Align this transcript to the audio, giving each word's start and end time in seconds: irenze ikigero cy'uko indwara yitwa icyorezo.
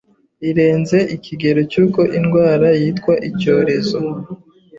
irenze 0.49 0.97
ikigero 1.15 1.61
cy'uko 1.71 2.01
indwara 2.19 2.67
yitwa 2.79 3.13
icyorezo. 3.29 3.97